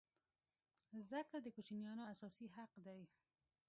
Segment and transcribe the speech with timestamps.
[1.03, 3.01] زده کړه د کوچنیانو اساسي حق دی.